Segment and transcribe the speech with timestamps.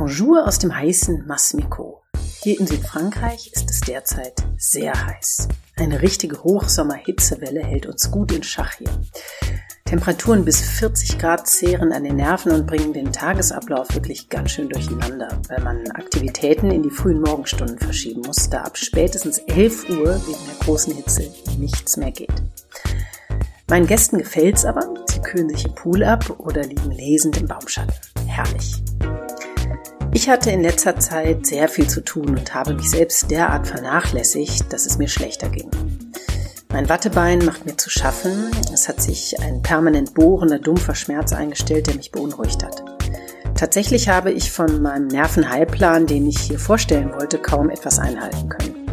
[0.00, 2.00] Bonjour aus dem heißen Masmico.
[2.42, 5.46] Hier in Südfrankreich ist es derzeit sehr heiß.
[5.76, 8.88] Eine richtige Hochsommerhitzewelle hält uns gut in Schach hier.
[9.84, 14.70] Temperaturen bis 40 Grad zehren an den Nerven und bringen den Tagesablauf wirklich ganz schön
[14.70, 20.18] durcheinander, weil man Aktivitäten in die frühen Morgenstunden verschieben muss, da ab spätestens 11 Uhr
[20.26, 22.42] wegen der großen Hitze nichts mehr geht.
[23.68, 27.92] Meinen Gästen gefällt's aber, sie kühlen sich im Pool ab oder liegen lesend im Baumschatten.
[28.26, 28.82] Herrlich.
[30.12, 34.72] Ich hatte in letzter Zeit sehr viel zu tun und habe mich selbst derart vernachlässigt,
[34.72, 35.70] dass es mir schlechter ging.
[36.72, 38.50] Mein Wattebein macht mir zu schaffen.
[38.72, 42.82] Es hat sich ein permanent bohrender, dumpfer Schmerz eingestellt, der mich beunruhigt hat.
[43.54, 48.86] Tatsächlich habe ich von meinem Nervenheilplan, den ich hier vorstellen wollte, kaum etwas einhalten können.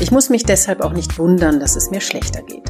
[0.00, 2.65] Ich muss mich deshalb auch nicht wundern, dass es mir schlechter geht.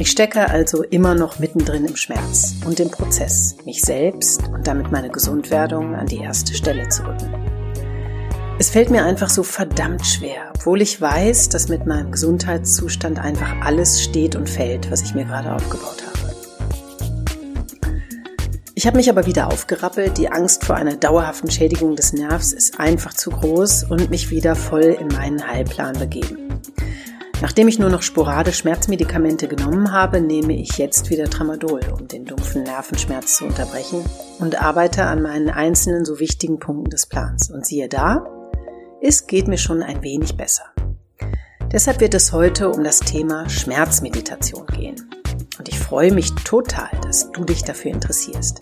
[0.00, 4.92] Ich stecke also immer noch mittendrin im Schmerz und im Prozess, mich selbst und damit
[4.92, 7.34] meine Gesundwerdung an die erste Stelle zu rücken.
[8.60, 13.52] Es fällt mir einfach so verdammt schwer, obwohl ich weiß, dass mit meinem Gesundheitszustand einfach
[13.60, 16.08] alles steht und fällt, was ich mir gerade aufgebaut habe.
[18.76, 22.78] Ich habe mich aber wieder aufgerappelt, die Angst vor einer dauerhaften Schädigung des Nervs ist
[22.78, 26.48] einfach zu groß und mich wieder voll in meinen Heilplan begeben.
[27.40, 32.24] Nachdem ich nur noch sporadisch Schmerzmedikamente genommen habe, nehme ich jetzt wieder Tramadol, um den
[32.24, 34.04] dumpfen Nervenschmerz zu unterbrechen
[34.40, 37.48] und arbeite an meinen einzelnen so wichtigen Punkten des Plans.
[37.50, 38.26] Und siehe da,
[39.00, 40.64] es geht mir schon ein wenig besser.
[41.70, 45.08] Deshalb wird es heute um das Thema Schmerzmeditation gehen.
[45.58, 48.58] Und ich freue mich total, dass du dich dafür interessierst.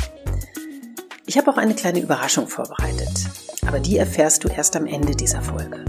[1.24, 3.26] Ich habe auch eine kleine Überraschung vorbereitet,
[3.66, 5.82] aber die erfährst du erst am Ende dieser Folge.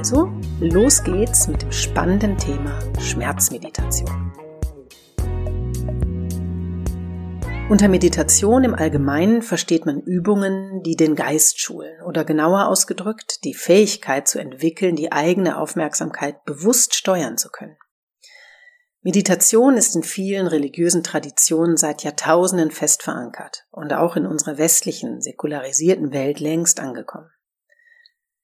[0.00, 4.32] Also, los geht's mit dem spannenden Thema Schmerzmeditation.
[7.68, 13.52] Unter Meditation im Allgemeinen versteht man Übungen, die den Geist schulen oder genauer ausgedrückt die
[13.52, 17.76] Fähigkeit zu entwickeln, die eigene Aufmerksamkeit bewusst steuern zu können.
[19.02, 25.20] Meditation ist in vielen religiösen Traditionen seit Jahrtausenden fest verankert und auch in unserer westlichen,
[25.20, 27.28] säkularisierten Welt längst angekommen.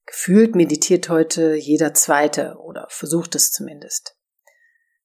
[0.06, 4.16] Gefühlt meditiert heute jeder Zweite oder versucht es zumindest.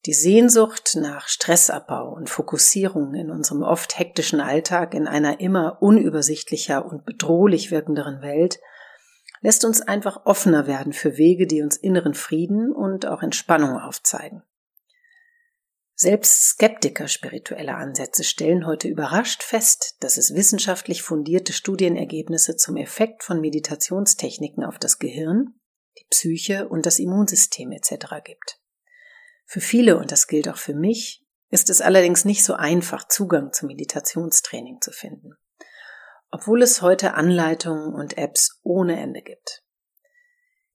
[0.06, 6.86] Die Sehnsucht nach Stressabbau und Fokussierung in unserem oft hektischen Alltag in einer immer unübersichtlicher
[6.86, 8.60] und bedrohlich wirkenderen Welt
[9.42, 14.44] lässt uns einfach offener werden für Wege, die uns inneren Frieden und auch Entspannung aufzeigen.
[16.02, 23.22] Selbst Skeptiker spiritueller Ansätze stellen heute überrascht fest, dass es wissenschaftlich fundierte Studienergebnisse zum Effekt
[23.24, 25.60] von Meditationstechniken auf das Gehirn,
[26.00, 28.16] die Psyche und das Immunsystem etc.
[28.24, 28.60] gibt.
[29.46, 33.54] Für viele, und das gilt auch für mich, ist es allerdings nicht so einfach, Zugang
[33.54, 35.36] zu Meditationstraining zu finden,
[36.32, 39.64] obwohl es heute Anleitungen und Apps ohne Ende gibt.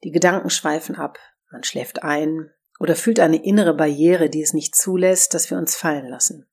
[0.04, 1.18] Die Gedanken schweifen ab,
[1.50, 5.76] man schläft ein, oder fühlt eine innere Barriere, die es nicht zulässt, dass wir uns
[5.76, 6.48] fallen lassen.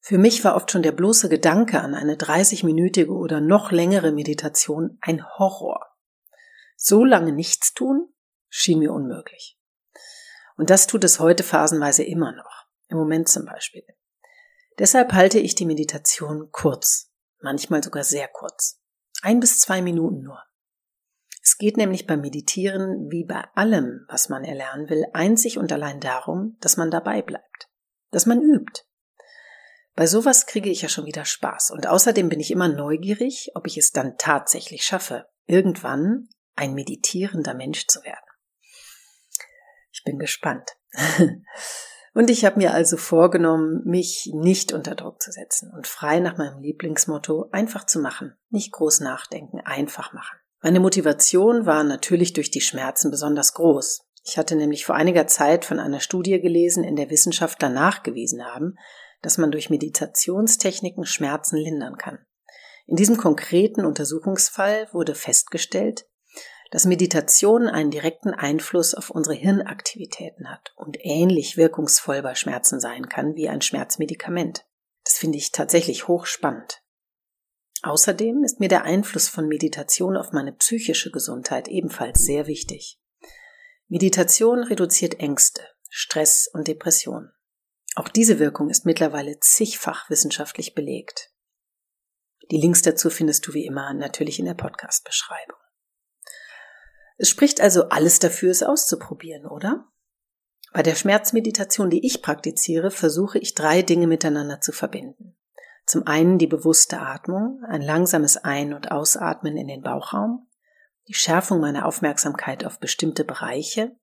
[0.00, 4.98] Für mich war oft schon der bloße Gedanke an eine 30-minütige oder noch längere Meditation
[5.02, 5.86] ein Horror.
[6.76, 8.08] So lange nichts tun
[8.48, 9.58] schien mir unmöglich.
[10.56, 13.84] Und das tut es heute phasenweise immer noch, im Moment zum Beispiel.
[14.78, 18.80] Deshalb halte ich die Meditation kurz, manchmal sogar sehr kurz.
[19.22, 20.42] Ein bis zwei Minuten nur.
[21.48, 25.98] Es geht nämlich beim Meditieren wie bei allem, was man erlernen will, einzig und allein
[25.98, 27.70] darum, dass man dabei bleibt,
[28.10, 28.82] dass man übt.
[29.94, 33.66] Bei sowas kriege ich ja schon wieder Spaß und außerdem bin ich immer neugierig, ob
[33.66, 38.28] ich es dann tatsächlich schaffe, irgendwann ein meditierender Mensch zu werden.
[39.90, 40.76] Ich bin gespannt.
[42.14, 46.36] Und ich habe mir also vorgenommen, mich nicht unter Druck zu setzen und frei nach
[46.36, 48.36] meinem Lieblingsmotto einfach zu machen.
[48.48, 50.37] Nicht groß nachdenken, einfach machen.
[50.60, 54.00] Meine Motivation war natürlich durch die Schmerzen besonders groß.
[54.24, 58.74] Ich hatte nämlich vor einiger Zeit von einer Studie gelesen, in der Wissenschaftler nachgewiesen haben,
[59.22, 62.18] dass man durch Meditationstechniken Schmerzen lindern kann.
[62.86, 66.06] In diesem konkreten Untersuchungsfall wurde festgestellt,
[66.70, 73.08] dass Meditation einen direkten Einfluss auf unsere Hirnaktivitäten hat und ähnlich wirkungsvoll bei Schmerzen sein
[73.08, 74.66] kann wie ein Schmerzmedikament.
[75.04, 76.82] Das finde ich tatsächlich hochspannend.
[77.82, 83.00] Außerdem ist mir der Einfluss von Meditation auf meine psychische Gesundheit ebenfalls sehr wichtig.
[83.86, 87.30] Meditation reduziert Ängste, Stress und Depression.
[87.94, 91.30] Auch diese Wirkung ist mittlerweile zigfach wissenschaftlich belegt.
[92.50, 95.58] Die Links dazu findest du wie immer natürlich in der Podcast-Beschreibung.
[97.16, 99.90] Es spricht also alles dafür, es auszuprobieren, oder?
[100.72, 105.36] Bei der Schmerzmeditation, die ich praktiziere, versuche ich drei Dinge miteinander zu verbinden.
[105.88, 110.46] Zum einen die bewusste Atmung, ein langsames Ein- und Ausatmen in den Bauchraum,
[111.08, 113.96] die Schärfung meiner Aufmerksamkeit auf bestimmte Bereiche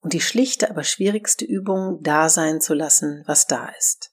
[0.00, 4.12] und die schlichte, aber schwierigste Übung, da sein zu lassen, was da ist.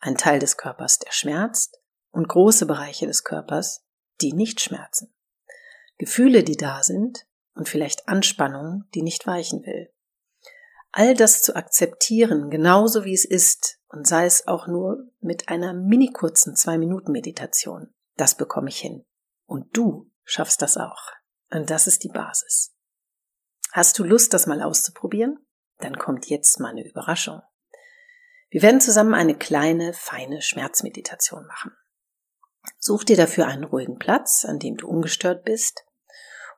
[0.00, 1.78] Ein Teil des Körpers, der schmerzt
[2.10, 3.84] und große Bereiche des Körpers,
[4.20, 5.14] die nicht schmerzen.
[5.96, 7.24] Gefühle, die da sind
[7.54, 9.92] und vielleicht Anspannung, die nicht weichen will.
[10.90, 15.72] All das zu akzeptieren, genauso wie es ist, und sei es auch nur mit einer
[15.72, 19.04] mini kurzen Zwei-Minuten-Meditation, das bekomme ich hin.
[19.46, 21.12] Und du schaffst das auch.
[21.50, 22.74] Und das ist die Basis.
[23.72, 25.38] Hast du Lust, das mal auszuprobieren?
[25.78, 27.40] Dann kommt jetzt mal eine Überraschung.
[28.50, 31.72] Wir werden zusammen eine kleine, feine Schmerzmeditation machen.
[32.78, 35.84] Such dir dafür einen ruhigen Platz, an dem du ungestört bist,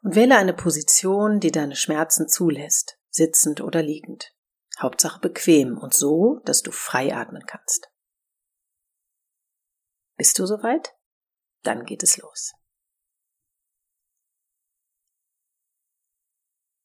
[0.03, 4.33] und wähle eine Position, die deine Schmerzen zulässt, sitzend oder liegend.
[4.81, 7.91] Hauptsache bequem und so, dass du frei atmen kannst.
[10.17, 10.94] Bist du soweit?
[11.62, 12.53] Dann geht es los.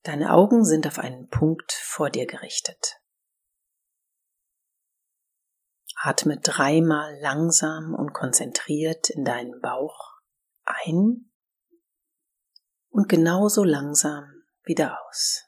[0.04, 3.02] Deine Augen sind auf einen Punkt vor dir gerichtet.
[5.96, 10.20] Atme dreimal langsam und konzentriert in deinen Bauch
[10.64, 11.32] ein
[12.90, 15.45] und genauso langsam wieder aus.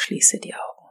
[0.00, 0.88] Schließe die Augen.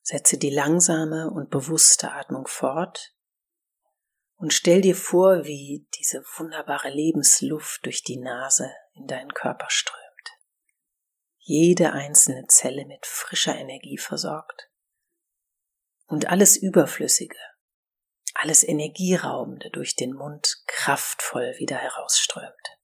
[0.00, 3.14] Setze die langsame und bewusste Atmung fort
[4.36, 9.98] und stell dir vor, wie diese wunderbare Lebensluft durch die Nase in deinen Körper strömt.
[11.36, 14.70] Jede einzelne Zelle mit frischer Energie versorgt
[16.06, 17.38] und alles Überflüssige,
[18.32, 22.77] alles Energieraubende durch den Mund kraftvoll wieder herausströmt.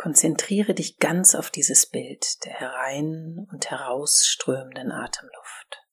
[0.00, 5.86] Konzentriere dich ganz auf dieses Bild der herein und herausströmenden Atemluft.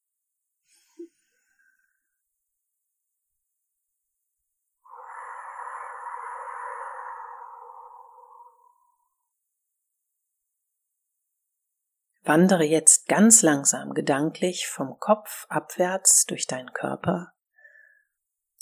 [12.23, 17.33] Wandere jetzt ganz langsam gedanklich vom Kopf abwärts durch deinen Körper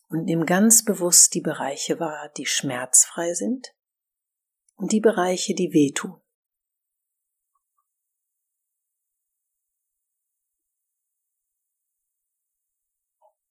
[0.10, 3.75] und nimm ganz bewusst die Bereiche wahr, die schmerzfrei sind
[4.76, 6.22] und die Bereiche, die wehtun.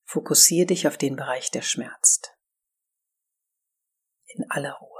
[0.04, 2.38] Fokussiere dich auf den Bereich, der schmerzt.
[4.26, 4.94] In aller Ruhe.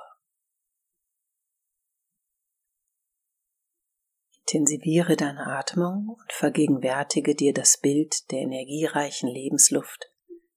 [4.41, 10.13] Intensiviere deine Atmung und vergegenwärtige dir das Bild der energiereichen Lebensluft,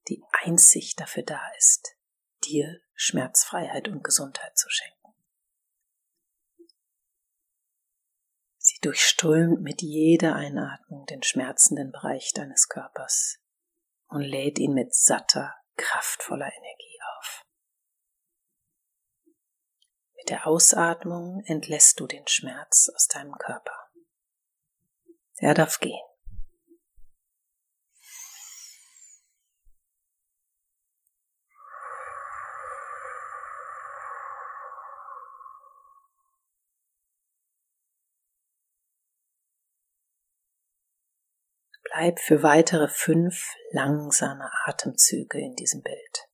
[0.07, 1.95] die einzig dafür da ist,
[2.43, 4.97] dir Schmerzfreiheit und Gesundheit zu schenken.
[8.57, 13.37] Sie durchströmt mit jeder Einatmung den schmerzenden Bereich deines Körpers
[14.07, 17.45] und lädt ihn mit satter, kraftvoller Energie auf.
[20.15, 23.75] Mit der Ausatmung entlässt du den Schmerz aus deinem Körper.
[25.35, 25.99] Er darf gehen.
[41.91, 46.26] Bleib für weitere fünf langsame Atemzüge in diesem Bild.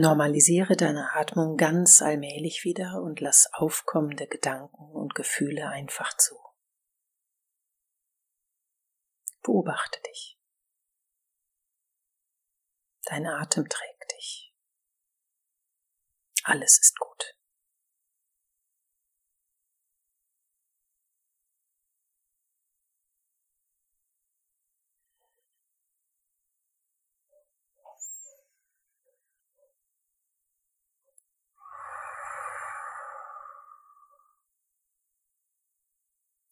[0.00, 6.38] Normalisiere deine Atmung ganz allmählich wieder und lass aufkommende Gedanken und Gefühle einfach zu.
[9.42, 10.38] Beobachte dich.
[13.06, 14.54] Dein Atem trägt dich.
[16.44, 17.37] Alles ist gut.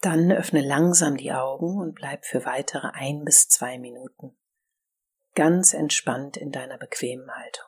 [0.06, 4.38] Dann öffne langsam die Augen und bleib für weitere ein bis zwei Minuten
[5.34, 7.65] ganz entspannt in deiner bequemen Haltung.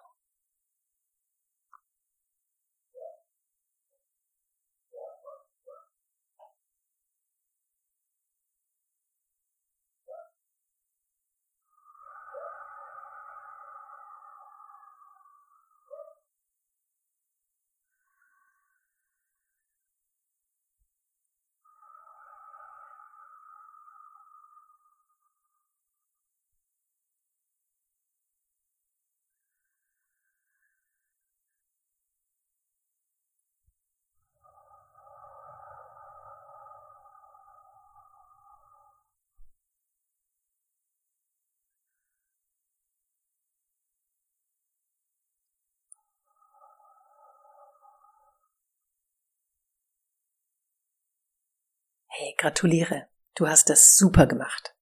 [52.20, 53.06] Hey, gratuliere.
[53.36, 54.74] Du hast das super gemacht.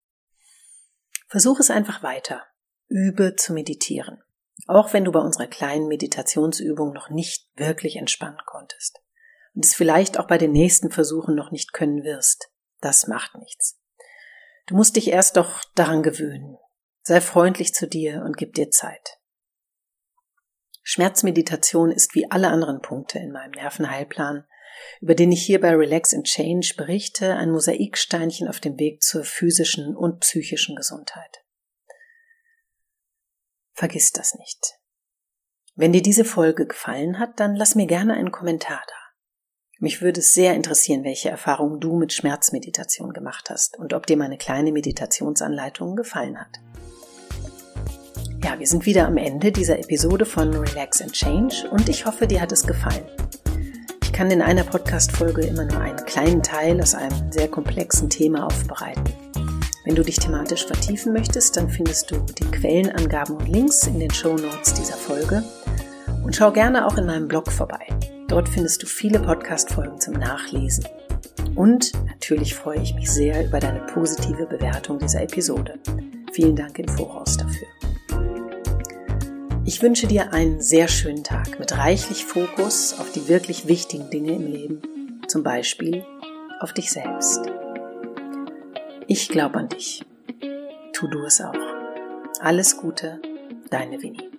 [1.28, 2.46] Versuch es einfach weiter.
[2.88, 4.22] Übe zu meditieren.
[4.66, 9.02] Auch wenn du bei unserer kleinen Meditationsübung noch nicht wirklich entspannen konntest.
[9.54, 12.50] Und es vielleicht auch bei den nächsten Versuchen noch nicht können wirst.
[12.80, 13.78] Das macht nichts.
[14.64, 16.56] Du musst dich erst doch daran gewöhnen.
[17.02, 19.18] Sei freundlich zu dir und gib dir Zeit.
[20.88, 24.46] Schmerzmeditation ist wie alle anderen Punkte in meinem Nervenheilplan,
[25.00, 29.24] über den ich hier bei Relax and Change berichte, ein Mosaiksteinchen auf dem Weg zur
[29.24, 31.42] physischen und psychischen Gesundheit.
[33.72, 34.78] Vergiss das nicht.
[35.74, 38.94] Wenn dir diese Folge gefallen hat, dann lass mir gerne einen Kommentar da.
[39.80, 44.16] Mich würde es sehr interessieren, welche Erfahrungen du mit Schmerzmeditation gemacht hast und ob dir
[44.16, 46.60] meine kleine Meditationsanleitung gefallen hat.
[48.44, 52.26] Ja, wir sind wieder am Ende dieser Episode von Relax and Change und ich hoffe,
[52.26, 53.04] dir hat es gefallen.
[54.02, 58.46] Ich kann in einer Podcast-Folge immer nur einen kleinen Teil aus einem sehr komplexen Thema
[58.46, 59.04] aufbereiten.
[59.84, 64.10] Wenn du dich thematisch vertiefen möchtest, dann findest du die Quellenangaben und Links in den
[64.10, 65.42] Show Notes dieser Folge
[66.24, 67.86] und schau gerne auch in meinem Blog vorbei.
[68.28, 70.86] Dort findest du viele Podcast-Folgen zum Nachlesen.
[71.54, 75.78] Und natürlich freue ich mich sehr über deine positive Bewertung dieser Episode.
[76.32, 77.66] Vielen Dank im Voraus dafür.
[79.68, 84.32] Ich wünsche dir einen sehr schönen Tag mit reichlich Fokus auf die wirklich wichtigen Dinge
[84.32, 86.04] im Leben, zum Beispiel
[86.60, 87.40] auf dich selbst.
[89.08, 90.04] Ich glaube an dich.
[90.92, 91.52] Tu du es auch.
[92.38, 93.20] Alles Gute,
[93.68, 94.30] deine Winnie.